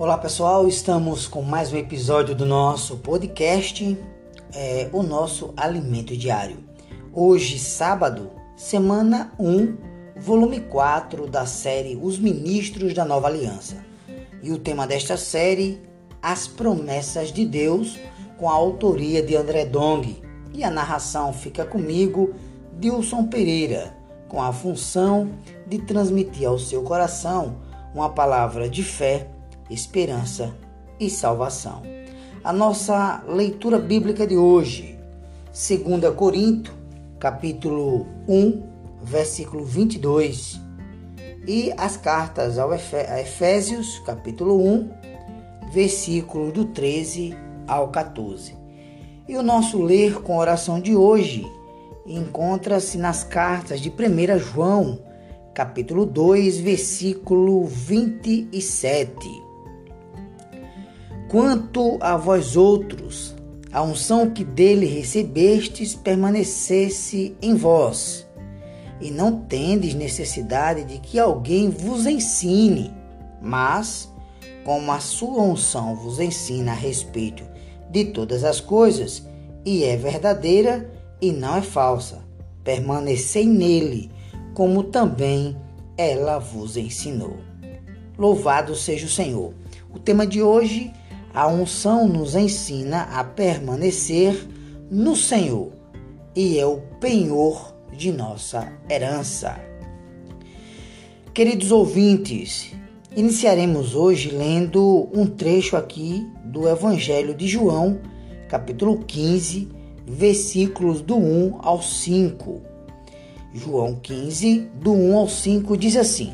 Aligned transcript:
Olá 0.00 0.16
pessoal, 0.16 0.66
estamos 0.66 1.28
com 1.28 1.42
mais 1.42 1.74
um 1.74 1.76
episódio 1.76 2.34
do 2.34 2.46
nosso 2.46 2.96
podcast, 2.96 3.98
é, 4.54 4.88
o 4.94 5.02
nosso 5.02 5.52
alimento 5.54 6.16
diário. 6.16 6.56
Hoje, 7.12 7.58
sábado, 7.58 8.30
semana 8.56 9.30
1, 9.38 9.76
volume 10.16 10.58
4 10.58 11.26
da 11.26 11.44
série 11.44 12.00
Os 12.02 12.18
Ministros 12.18 12.94
da 12.94 13.04
Nova 13.04 13.26
Aliança. 13.26 13.76
E 14.42 14.50
o 14.50 14.58
tema 14.58 14.86
desta 14.86 15.18
série, 15.18 15.78
As 16.22 16.48
Promessas 16.48 17.30
de 17.30 17.44
Deus, 17.44 17.98
com 18.38 18.48
a 18.48 18.54
autoria 18.54 19.22
de 19.22 19.36
André 19.36 19.66
Dong. 19.66 20.16
E 20.54 20.64
a 20.64 20.70
narração 20.70 21.30
fica 21.30 21.66
comigo, 21.66 22.32
Dilson 22.78 23.26
Pereira, 23.26 23.94
com 24.30 24.40
a 24.40 24.50
função 24.50 25.30
de 25.66 25.78
transmitir 25.78 26.48
ao 26.48 26.58
seu 26.58 26.82
coração 26.84 27.56
uma 27.94 28.08
palavra 28.08 28.66
de 28.66 28.82
fé 28.82 29.28
esperança 29.70 30.54
e 30.98 31.08
salvação. 31.08 31.82
A 32.42 32.52
nossa 32.52 33.22
leitura 33.28 33.78
bíblica 33.78 34.26
de 34.26 34.36
hoje, 34.36 34.98
2 35.46 36.14
Corinto, 36.14 36.74
capítulo 37.18 38.06
1, 38.28 38.62
versículo 39.02 39.64
22, 39.64 40.60
e 41.46 41.72
as 41.76 41.96
cartas 41.96 42.58
ao 42.58 42.70
Efésios, 42.72 43.98
capítulo 44.00 44.62
1, 44.62 44.90
versículo 45.72 46.50
do 46.50 46.66
13 46.66 47.36
ao 47.66 47.88
14. 47.88 48.54
E 49.28 49.36
o 49.36 49.42
nosso 49.42 49.80
ler 49.82 50.22
com 50.22 50.36
oração 50.36 50.80
de 50.80 50.96
hoje 50.96 51.46
encontra-se 52.06 52.98
nas 52.98 53.22
cartas 53.22 53.80
de 53.80 53.90
1 53.90 54.38
João, 54.38 54.98
capítulo 55.54 56.04
2, 56.04 56.58
versículo 56.58 57.64
27. 57.64 59.49
Quanto 61.30 61.96
a 62.00 62.16
vós 62.16 62.56
outros, 62.56 63.36
a 63.70 63.80
unção 63.84 64.30
que 64.30 64.42
dele 64.42 64.84
recebestes 64.84 65.94
permanecesse 65.94 67.36
em 67.40 67.54
vós, 67.54 68.26
e 69.00 69.12
não 69.12 69.40
tendes 69.42 69.94
necessidade 69.94 70.82
de 70.82 70.98
que 70.98 71.20
alguém 71.20 71.70
vos 71.70 72.04
ensine, 72.04 72.92
mas, 73.40 74.12
como 74.64 74.90
a 74.90 74.98
sua 74.98 75.44
unção 75.44 75.94
vos 75.94 76.18
ensina 76.18 76.72
a 76.72 76.74
respeito 76.74 77.44
de 77.88 78.06
todas 78.06 78.42
as 78.42 78.60
coisas, 78.60 79.24
e 79.64 79.84
é 79.84 79.96
verdadeira 79.96 80.90
e 81.20 81.30
não 81.30 81.58
é 81.58 81.62
falsa, 81.62 82.24
permanecei 82.64 83.46
nele, 83.46 84.10
como 84.52 84.82
também 84.82 85.56
ela 85.96 86.40
vos 86.40 86.76
ensinou. 86.76 87.36
Louvado 88.18 88.74
seja 88.74 89.06
o 89.06 89.08
Senhor. 89.08 89.54
O 89.94 89.98
tema 90.00 90.26
de 90.26 90.42
hoje 90.42 90.92
a 91.32 91.46
unção 91.46 92.08
nos 92.08 92.34
ensina 92.34 93.02
a 93.02 93.22
permanecer 93.22 94.48
no 94.90 95.14
Senhor 95.14 95.72
e 96.34 96.58
é 96.58 96.66
o 96.66 96.78
penhor 97.00 97.74
de 97.96 98.12
nossa 98.12 98.72
herança. 98.88 99.60
Queridos 101.32 101.70
ouvintes, 101.70 102.72
iniciaremos 103.16 103.94
hoje 103.94 104.30
lendo 104.30 105.08
um 105.14 105.24
trecho 105.26 105.76
aqui 105.76 106.26
do 106.44 106.68
Evangelho 106.68 107.34
de 107.34 107.46
João, 107.46 108.00
capítulo 108.48 108.98
15, 108.98 109.68
versículos 110.04 111.00
do 111.00 111.16
1 111.16 111.58
ao 111.60 111.80
5. 111.80 112.60
João 113.54 113.94
15, 114.02 114.70
do 114.74 114.92
1 114.92 115.16
ao 115.16 115.28
5 115.28 115.76
diz 115.76 115.96
assim: 115.96 116.32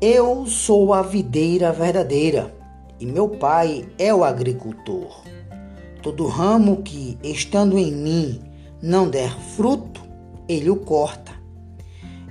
Eu 0.00 0.46
sou 0.46 0.94
a 0.94 1.02
videira 1.02 1.72
verdadeira 1.72 2.55
e 2.98 3.06
meu 3.06 3.28
pai 3.28 3.88
é 3.98 4.14
o 4.14 4.24
agricultor. 4.24 5.22
Todo 6.02 6.26
ramo 6.26 6.82
que, 6.82 7.18
estando 7.22 7.78
em 7.78 7.92
mim, 7.92 8.40
não 8.80 9.08
der 9.08 9.30
fruto, 9.56 10.02
ele 10.48 10.70
o 10.70 10.76
corta. 10.76 11.32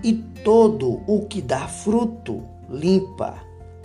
E 0.03 0.13
todo 0.43 1.01
o 1.07 1.25
que 1.25 1.41
dá 1.41 1.67
fruto, 1.67 2.43
limpa, 2.69 3.35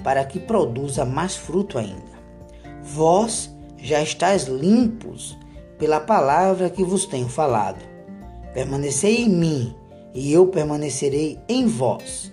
para 0.03 0.25
que 0.25 0.39
produza 0.39 1.05
mais 1.05 1.37
fruto 1.37 1.79
ainda. 1.79 2.21
Vós 2.83 3.55
já 3.77 4.03
estáis 4.03 4.45
limpos 4.45 5.39
pela 5.79 6.01
palavra 6.01 6.71
que 6.71 6.85
vos 6.85 7.07
tenho 7.07 7.29
falado. 7.29 7.83
Permanecei 8.53 9.23
em 9.25 9.29
mim, 9.29 9.75
e 10.15 10.33
eu 10.33 10.47
permanecerei 10.49 11.39
em 11.49 11.67
vós. 11.67 12.33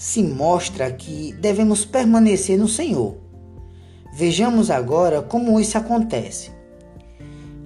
se 0.00 0.22
mostra 0.22 0.90
que 0.90 1.30
devemos 1.34 1.84
permanecer 1.84 2.58
no 2.58 2.66
Senhor. 2.66 3.18
Vejamos 4.14 4.70
agora 4.70 5.20
como 5.20 5.60
isso 5.60 5.76
acontece. 5.76 6.50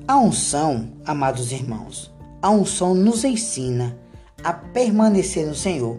A 0.09 0.19
unção, 0.19 0.95
amados 1.07 1.53
irmãos, 1.53 2.13
a 2.43 2.51
unção 2.51 2.93
nos 2.93 3.23
ensina 3.23 3.97
a 4.43 4.53
permanecer 4.53 5.47
no 5.47 5.55
Senhor, 5.55 5.97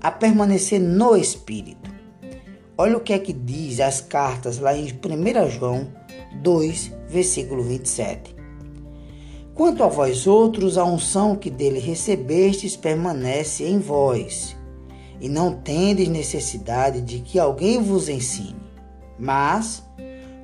a 0.00 0.10
permanecer 0.10 0.80
no 0.80 1.14
Espírito. 1.14 1.90
Olha 2.78 2.96
o 2.96 3.00
que 3.00 3.12
é 3.12 3.18
que 3.18 3.34
diz 3.34 3.78
as 3.78 4.00
cartas 4.00 4.58
lá 4.58 4.74
em 4.74 4.86
1 4.86 5.50
João 5.50 5.86
2, 6.42 6.92
versículo 7.10 7.62
27. 7.62 8.34
Quanto 9.54 9.84
a 9.84 9.88
vós 9.88 10.26
outros, 10.26 10.78
a 10.78 10.84
unção 10.86 11.36
que 11.36 11.50
dele 11.50 11.78
recebestes 11.78 12.74
permanece 12.74 13.64
em 13.64 13.78
vós 13.78 14.56
e 15.20 15.28
não 15.28 15.52
tendes 15.52 16.08
necessidade 16.08 17.00
de 17.00 17.20
que 17.20 17.38
alguém 17.38 17.82
vos 17.82 18.08
ensine. 18.08 18.56
Mas, 19.18 19.82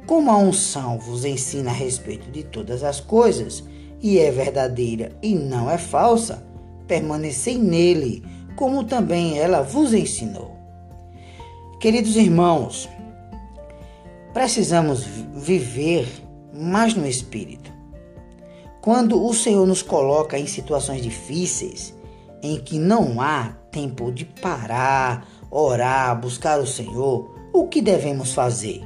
como 0.06 0.30
a 0.30 0.36
unção 0.36 0.98
vos 0.98 1.24
ensina 1.24 1.70
a 1.70 1.74
respeito 1.74 2.30
de 2.30 2.42
todas 2.42 2.82
as 2.82 3.00
coisas, 3.00 3.62
e 4.00 4.18
é 4.18 4.30
verdadeira 4.30 5.16
e 5.22 5.34
não 5.34 5.70
é 5.70 5.78
falsa, 5.78 6.46
permanecei 6.86 7.56
nele, 7.56 8.22
como 8.56 8.84
também 8.84 9.38
ela 9.38 9.62
vos 9.62 9.94
ensinou. 9.94 10.54
Queridos 11.80 12.16
irmãos, 12.16 12.88
precisamos 14.32 15.04
viver 15.34 16.06
mais 16.52 16.94
no 16.94 17.06
Espírito. 17.06 17.72
Quando 18.80 19.24
o 19.24 19.32
Senhor 19.32 19.66
nos 19.66 19.82
coloca 19.82 20.38
em 20.38 20.46
situações 20.46 21.02
difíceis, 21.02 21.94
em 22.42 22.60
que 22.60 22.78
não 22.78 23.20
há 23.20 23.56
tempo 23.74 24.12
de 24.12 24.24
parar, 24.24 25.26
orar, 25.50 26.18
buscar 26.20 26.60
o 26.60 26.66
Senhor, 26.66 27.34
o 27.52 27.66
que 27.66 27.82
devemos 27.82 28.32
fazer? 28.32 28.82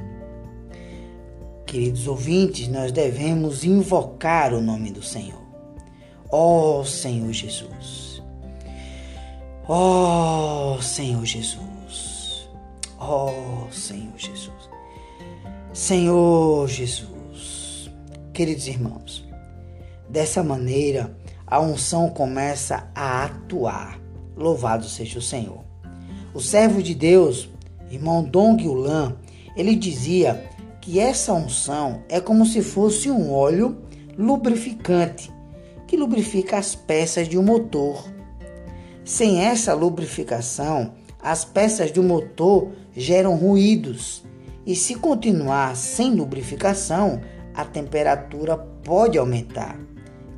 Queridos 1.67 2.07
ouvintes, 2.07 2.67
nós 2.67 2.91
devemos 2.91 3.63
invocar 3.63 4.51
o 4.51 4.59
nome 4.59 4.89
do 4.89 5.03
Senhor. 5.03 5.43
Ó 6.31 6.79
oh, 6.79 6.85
Senhor 6.85 7.31
Jesus. 7.31 8.23
Ó 9.67 10.75
oh, 10.77 10.81
Senhor 10.81 11.23
Jesus. 11.23 12.49
Ó 12.97 13.31
oh, 13.31 13.71
Senhor 13.71 14.17
Jesus. 14.17 14.69
Senhor 15.71 16.67
Jesus. 16.67 17.91
Queridos 18.33 18.67
irmãos, 18.67 19.23
dessa 20.09 20.43
maneira 20.43 21.15
a 21.45 21.59
unção 21.59 22.09
começa 22.09 22.89
a 22.95 23.25
atuar. 23.25 24.08
Louvado 24.39 24.85
seja 24.85 25.19
o 25.19 25.21
Senhor. 25.21 25.63
O 26.33 26.39
servo 26.39 26.81
de 26.81 26.95
Deus, 26.95 27.49
irmão 27.91 28.23
Dong 28.23 28.63
Yulan, 28.63 29.17
ele 29.55 29.75
dizia 29.75 30.49
que 30.79 30.99
essa 30.99 31.33
unção 31.33 32.03
é 32.07 32.21
como 32.21 32.45
se 32.45 32.61
fosse 32.61 33.11
um 33.11 33.33
óleo 33.33 33.77
lubrificante 34.17 35.29
que 35.85 35.97
lubrifica 35.97 36.57
as 36.57 36.73
peças 36.73 37.27
de 37.27 37.37
um 37.37 37.43
motor. 37.43 38.05
Sem 39.03 39.41
essa 39.41 39.73
lubrificação, 39.73 40.93
as 41.21 41.43
peças 41.43 41.91
do 41.91 42.01
motor 42.01 42.69
geram 42.95 43.35
ruídos 43.35 44.23
e 44.65 44.75
se 44.75 44.95
continuar 44.95 45.75
sem 45.75 46.13
lubrificação, 46.13 47.19
a 47.53 47.65
temperatura 47.65 48.55
pode 48.55 49.17
aumentar 49.17 49.79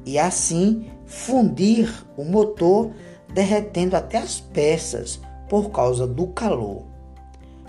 e 0.06 0.18
assim 0.18 0.86
fundir 1.06 1.94
o 2.18 2.24
motor, 2.24 2.92
derretendo 3.33 3.95
até 3.95 4.18
as 4.18 4.39
peças 4.39 5.19
por 5.50 5.69
causa 5.72 6.07
do 6.07 6.28
calor. 6.28 6.83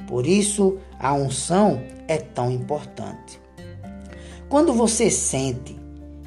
Por 0.06 0.26
isso, 0.26 0.78
a 0.98 1.14
unção 1.14 1.82
é 2.06 2.18
tão 2.18 2.50
importante. 2.50 3.40
Quando 4.48 4.72
você 4.72 5.10
sente 5.10 5.80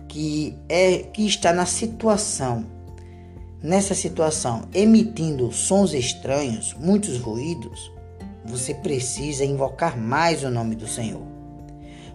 que 0.07 0.57
é 0.67 0.99
que 0.99 1.25
está 1.25 1.53
na 1.53 1.65
situação, 1.65 2.65
nessa 3.61 3.93
situação, 3.93 4.63
emitindo 4.73 5.51
sons 5.51 5.93
estranhos, 5.93 6.75
muitos 6.79 7.19
ruídos, 7.19 7.91
você 8.45 8.73
precisa 8.73 9.43
invocar 9.43 9.97
mais 9.97 10.43
o 10.43 10.49
nome 10.49 10.75
do 10.75 10.87
Senhor. 10.87 11.21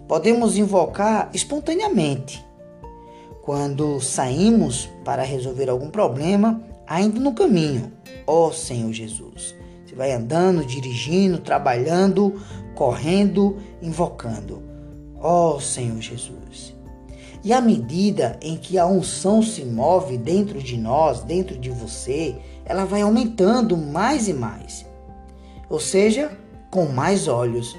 Podemos 0.09 0.57
invocar 0.57 1.31
espontaneamente. 1.35 2.45
Quando 3.43 4.01
saímos 4.01 4.89
para 5.05 5.23
resolver 5.23 5.69
algum 5.69 5.91
problema, 5.91 6.63
ainda 6.91 7.21
no 7.21 7.33
caminho, 7.33 7.93
ó 8.27 8.49
oh, 8.49 8.53
Senhor 8.53 8.93
Jesus. 8.93 9.55
Você 9.87 9.95
vai 9.95 10.13
andando, 10.13 10.67
dirigindo, 10.67 11.39
trabalhando, 11.39 12.43
correndo, 12.75 13.59
invocando. 13.81 14.61
Ó 15.21 15.55
oh, 15.55 15.61
Senhor 15.61 16.01
Jesus. 16.01 16.75
E 17.45 17.53
à 17.53 17.61
medida 17.61 18.37
em 18.43 18.57
que 18.57 18.77
a 18.77 18.87
unção 18.87 19.41
se 19.41 19.65
move 19.65 20.19
dentro 20.19 20.61
de 20.61 20.77
nós, 20.77 21.23
dentro 21.23 21.57
de 21.57 21.71
você, 21.71 22.37
ela 22.65 22.85
vai 22.85 23.03
aumentando 23.03 23.77
mais 23.77 24.27
e 24.27 24.35
mais. 24.35 24.85
Ou 25.69 25.79
seja, 25.79 26.37
com 26.73 26.87
mais 26.87 27.29
olhos. 27.29 27.77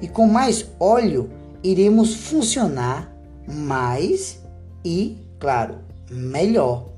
E 0.00 0.06
com 0.06 0.26
mais 0.26 0.70
óleo, 0.78 1.30
iremos 1.64 2.14
funcionar 2.14 3.10
mais 3.48 4.42
e, 4.84 5.16
claro, 5.38 5.78
melhor. 6.10 6.91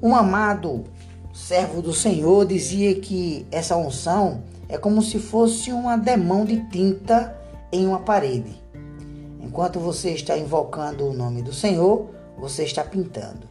Um 0.00 0.14
amado 0.14 0.84
servo 1.32 1.82
do 1.82 1.92
Senhor 1.92 2.46
dizia 2.46 2.94
que 3.00 3.44
essa 3.50 3.76
unção 3.76 4.42
é 4.68 4.78
como 4.78 5.02
se 5.02 5.18
fosse 5.18 5.72
uma 5.72 5.96
demão 5.96 6.44
de 6.44 6.68
tinta 6.68 7.36
em 7.72 7.86
uma 7.86 7.98
parede. 8.00 8.62
Enquanto 9.40 9.80
você 9.80 10.10
está 10.10 10.38
invocando 10.38 11.06
o 11.06 11.12
nome 11.12 11.42
do 11.42 11.52
Senhor, 11.52 12.10
você 12.38 12.62
está 12.62 12.84
pintando. 12.84 13.48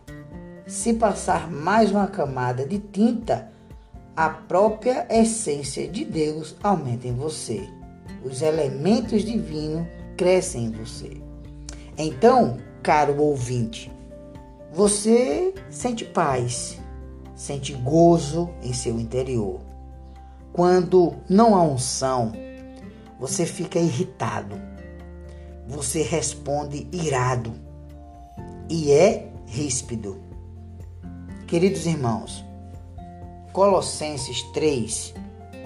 Se 0.65 0.93
passar 0.93 1.51
mais 1.51 1.91
uma 1.91 2.07
camada 2.07 2.65
de 2.65 2.79
tinta, 2.79 3.49
a 4.15 4.29
própria 4.29 5.05
essência 5.09 5.87
de 5.87 6.05
Deus 6.05 6.55
aumenta 6.63 7.07
em 7.07 7.13
você. 7.13 7.67
Os 8.23 8.41
elementos 8.41 9.23
divinos 9.23 9.85
crescem 10.15 10.65
em 10.65 10.71
você. 10.71 11.21
Então, 11.97 12.57
caro 12.81 13.21
ouvinte, 13.21 13.91
você 14.77 15.55
sente 15.71 16.05
paz, 16.05 16.79
sente 17.33 17.73
gozo 17.73 18.47
em 18.61 18.73
seu 18.73 18.99
interior. 18.99 19.59
Quando 20.53 21.15
não 21.27 21.55
há 21.55 21.63
unção, 21.63 22.31
você 23.19 23.43
fica 23.43 23.79
irritado, 23.79 24.55
você 25.67 26.03
responde 26.03 26.87
irado 26.91 27.53
e 28.69 28.91
é 28.91 29.31
ríspido. 29.47 30.21
Queridos 31.47 31.87
irmãos, 31.87 32.45
Colossenses 33.53 34.43
3, 34.53 35.15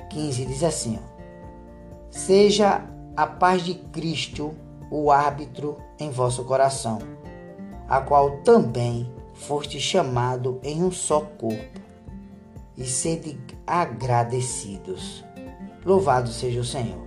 15 0.09 0.45
diz 0.45 0.63
assim: 0.63 0.97
ó, 0.97 1.21
Seja 2.09 2.87
a 3.17 3.27
paz 3.27 3.61
de 3.61 3.75
Cristo 3.75 4.55
o 4.89 5.11
árbitro 5.11 5.77
em 5.99 6.09
vosso 6.09 6.45
coração, 6.45 6.99
a 7.91 7.99
qual 7.99 8.37
também 8.37 9.11
foste 9.33 9.77
chamado 9.77 10.61
em 10.63 10.81
um 10.81 10.89
só 10.89 11.19
corpo, 11.19 11.81
e 12.77 12.85
sede 12.85 13.37
agradecidos. 13.67 15.25
Louvado 15.85 16.29
seja 16.29 16.61
o 16.61 16.63
Senhor. 16.63 17.05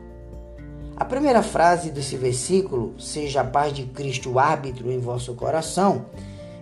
A 0.95 1.03
primeira 1.07 1.43
frase 1.43 1.91
desse 1.91 2.19
versículo, 2.19 3.01
seja 3.01 3.41
a 3.41 3.45
paz 3.45 3.73
de 3.73 3.85
Cristo 3.85 4.39
árbitro 4.39 4.93
em 4.93 5.01
vosso 5.01 5.35
coração, 5.35 6.05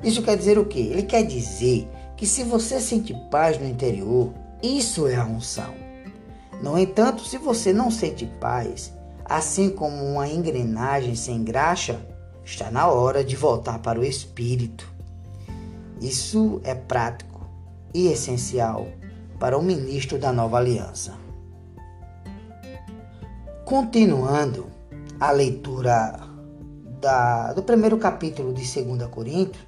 isso 0.05 0.23
quer 0.23 0.37
dizer 0.37 0.57
o 0.57 0.67
quê? 0.67 0.79
Ele 0.79 1.03
quer 1.03 1.25
dizer 1.25 1.89
que 2.17 2.25
se 2.25 2.45
você 2.45 2.79
sente 2.79 3.13
paz 3.29 3.59
no 3.59 3.67
interior, 3.67 4.33
isso 4.63 5.09
é 5.09 5.17
a 5.17 5.25
unção. 5.27 5.75
No 6.63 6.79
entanto, 6.79 7.25
se 7.25 7.39
você 7.39 7.73
não 7.73 7.91
sente 7.91 8.25
paz, 8.41 8.93
assim 9.25 9.69
como 9.69 9.97
uma 9.97 10.29
engrenagem 10.29 11.17
sem 11.17 11.43
graxa, 11.43 12.01
está 12.45 12.71
na 12.71 12.89
hora 12.89 13.25
de 13.25 13.37
voltar 13.37 13.79
para 13.79 13.99
o 13.99 14.05
espírito. 14.05 14.91
Isso 16.01 16.61
é 16.65 16.75
prático 16.75 17.47
e 17.95 18.09
essencial 18.09 18.87
para 19.39 19.59
o 19.59 19.63
ministro 19.63 20.19
da 20.19 20.33
nova 20.33 20.59
aliança. 20.59 21.15
Continuando 23.65 24.67
a 25.19 25.31
leitura 25.31 26.19
da, 27.01 27.53
do 27.53 27.63
primeiro 27.63 27.99
capítulo 27.99 28.53
de 28.53 28.63
2 28.63 29.09
Coríntios, 29.09 29.65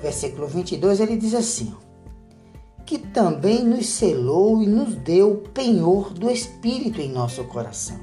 versículo 0.00 0.46
22, 0.46 1.00
ele 1.00 1.16
diz 1.16 1.34
assim: 1.34 1.74
Que 2.86 2.98
também 2.98 3.64
nos 3.64 3.86
selou 3.86 4.62
e 4.62 4.66
nos 4.66 4.94
deu 4.96 5.42
penhor 5.52 6.12
do 6.12 6.30
Espírito 6.30 7.00
em 7.00 7.10
nosso 7.10 7.44
coração. 7.44 7.98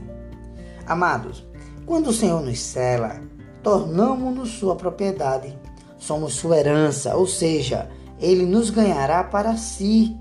Amados, 0.86 1.44
quando 1.86 2.07
o 2.07 2.13
Senhor 2.13 2.42
nos 2.42 2.60
cela, 2.60 3.22
tornamos-nos 3.65 4.51
sua 4.51 4.75
propriedade, 4.75 5.57
somos 5.97 6.35
sua 6.35 6.56
herança, 6.59 7.15
ou 7.15 7.25
seja, 7.25 7.89
ele 8.19 8.45
nos 8.45 8.69
ganhará 8.69 9.23
para 9.23 9.57
si. 9.57 10.15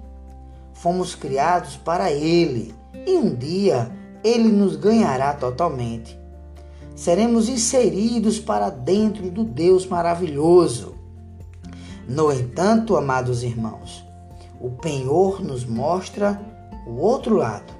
Fomos 0.72 1.14
criados 1.14 1.76
para 1.76 2.10
ele 2.10 2.74
e 3.06 3.18
um 3.18 3.34
dia 3.34 3.92
ele 4.24 4.48
nos 4.48 4.76
ganhará 4.76 5.34
totalmente. 5.34 6.18
Seremos 6.96 7.50
inseridos 7.50 8.40
para 8.40 8.70
dentro 8.70 9.30
do 9.30 9.44
Deus 9.44 9.86
maravilhoso. 9.86 10.94
No 12.08 12.32
entanto, 12.32 12.96
amados 12.96 13.42
irmãos, 13.42 14.06
o 14.58 14.70
penhor 14.70 15.44
nos 15.44 15.66
mostra 15.66 16.40
o 16.86 16.96
outro 16.96 17.36
lado. 17.36 17.74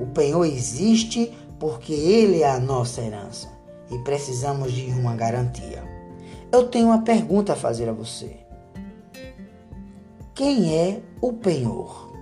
O 0.00 0.06
penhor 0.06 0.44
existe 0.44 1.32
porque 1.60 1.92
ele 1.92 2.42
é 2.42 2.50
a 2.50 2.58
nossa 2.58 3.00
herança 3.00 3.61
e 3.90 3.98
precisamos 3.98 4.72
de 4.72 4.90
uma 4.90 5.14
garantia. 5.14 5.82
Eu 6.50 6.68
tenho 6.68 6.86
uma 6.86 7.02
pergunta 7.02 7.52
a 7.54 7.56
fazer 7.56 7.88
a 7.88 7.92
você. 7.92 8.36
Quem 10.34 10.74
é 10.74 11.00
o 11.20 11.32
penhor? 11.32 12.12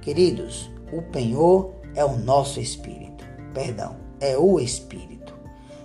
Queridos, 0.00 0.70
o 0.92 1.02
penhor 1.02 1.72
é 1.94 2.04
o 2.04 2.16
nosso 2.16 2.60
espírito. 2.60 3.24
Perdão, 3.52 3.96
é 4.20 4.36
o 4.36 4.60
espírito. 4.60 5.34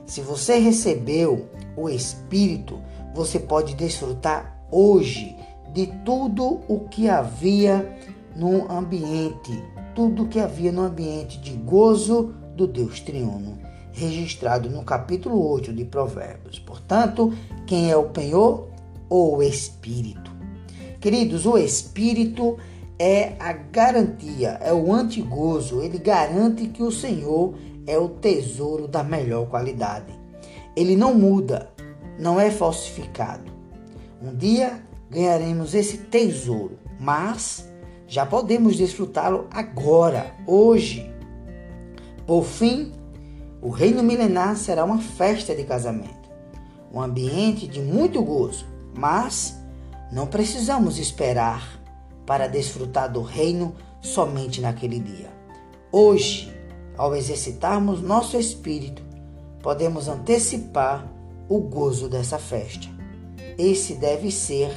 Se 0.05 0.21
você 0.21 0.57
recebeu 0.57 1.47
o 1.75 1.89
espírito, 1.89 2.79
você 3.13 3.39
pode 3.39 3.75
desfrutar 3.75 4.61
hoje 4.71 5.35
de 5.73 5.87
tudo 6.05 6.61
o 6.67 6.81
que 6.89 7.09
havia 7.09 7.97
no 8.35 8.71
ambiente, 8.71 9.63
tudo 9.95 10.23
o 10.23 10.27
que 10.27 10.39
havia 10.39 10.71
no 10.71 10.83
ambiente 10.83 11.39
de 11.39 11.51
gozo 11.53 12.33
do 12.55 12.67
Deus 12.67 12.99
triuno, 12.99 13.57
registrado 13.93 14.69
no 14.69 14.83
capítulo 14.83 15.45
8 15.51 15.73
de 15.73 15.85
Provérbios. 15.85 16.59
Portanto, 16.59 17.33
quem 17.65 17.91
é 17.91 17.97
o 17.97 18.09
penhor? 18.09 18.69
O 19.09 19.41
espírito. 19.41 20.31
Queridos, 20.99 21.45
o 21.45 21.57
espírito 21.57 22.57
é 22.97 23.33
a 23.39 23.51
garantia, 23.53 24.59
é 24.61 24.71
o 24.71 24.93
antigozo. 24.93 25.81
Ele 25.81 25.97
garante 25.97 26.67
que 26.67 26.83
o 26.83 26.91
Senhor 26.91 27.55
é 27.87 27.97
o 27.97 28.07
tesouro 28.09 28.87
da 28.87 29.03
melhor 29.03 29.47
qualidade. 29.47 30.13
Ele 30.75 30.95
não 30.95 31.13
muda, 31.13 31.71
não 32.19 32.39
é 32.39 32.51
falsificado. 32.51 33.51
Um 34.21 34.35
dia 34.35 34.81
ganharemos 35.09 35.73
esse 35.73 35.97
tesouro, 35.97 36.77
mas 36.99 37.67
já 38.07 38.25
podemos 38.25 38.77
desfrutá-lo 38.77 39.47
agora, 39.51 40.35
hoje. 40.45 41.11
Por 42.27 42.43
fim, 42.43 42.91
o 43.61 43.69
reino 43.69 44.01
milenar 44.01 44.55
será 44.57 44.83
uma 44.83 44.99
festa 44.99 45.53
de 45.53 45.63
casamento, 45.63 46.29
um 46.91 46.99
ambiente 46.99 47.67
de 47.67 47.79
muito 47.79 48.21
gozo, 48.23 48.65
mas 48.97 49.59
não 50.11 50.25
precisamos 50.25 50.97
esperar 50.97 51.79
para 52.25 52.47
desfrutar 52.47 53.11
do 53.11 53.21
reino 53.21 53.75
somente 54.01 54.59
naquele 54.59 54.99
dia. 54.99 55.29
Hoje, 55.91 56.51
ao 56.97 57.15
exercitarmos 57.15 58.01
nosso 58.01 58.37
espírito, 58.37 59.03
podemos 59.61 60.07
antecipar 60.07 61.07
o 61.47 61.59
gozo 61.59 62.09
dessa 62.09 62.39
festa. 62.39 62.87
Esse 63.57 63.95
deve 63.95 64.31
ser 64.31 64.71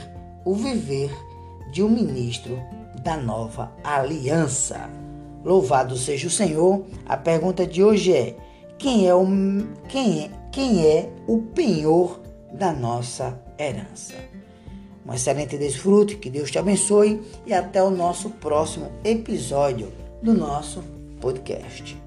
o 0.44 0.54
viver 0.54 1.10
de 1.72 1.82
um 1.82 1.88
ministro 1.88 2.58
da 3.02 3.16
nova 3.16 3.72
aliança. 3.82 4.90
Louvado 5.44 5.96
seja 5.96 6.26
o 6.26 6.30
Senhor. 6.30 6.84
A 7.06 7.16
pergunta 7.16 7.66
de 7.66 7.82
hoje 7.82 8.12
é: 8.12 8.36
quem 8.78 9.08
é 9.08 9.14
o 9.14 9.26
quem 9.88 10.24
é, 10.24 10.30
quem 10.52 10.86
é 10.86 11.10
o 11.26 11.38
penhor 11.38 12.20
da 12.52 12.72
nossa 12.72 13.38
herança? 13.58 14.14
Um 15.06 15.12
excelente 15.12 15.58
desfrute, 15.58 16.16
que 16.16 16.30
Deus 16.30 16.50
te 16.50 16.58
abençoe 16.58 17.20
e 17.46 17.52
até 17.52 17.82
o 17.82 17.90
nosso 17.90 18.30
próximo 18.30 18.90
episódio 19.04 19.92
do 20.22 20.32
nosso 20.32 20.82
podcast. 21.20 22.03